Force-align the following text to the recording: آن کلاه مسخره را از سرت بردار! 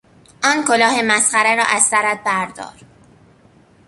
آن 0.43 0.65
کلاه 0.65 1.01
مسخره 1.01 1.55
را 1.55 1.63
از 1.69 1.83
سرت 1.83 2.23
بردار! 2.25 2.73